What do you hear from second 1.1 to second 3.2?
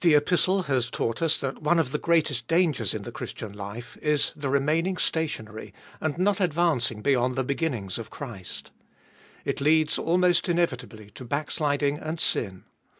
us that one of the greatest dangers in the